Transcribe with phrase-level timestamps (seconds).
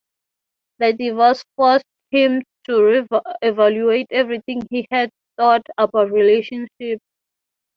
[0.79, 2.71] The divorce forced him to
[3.43, 7.03] reevaluate everything he had thought about relationships.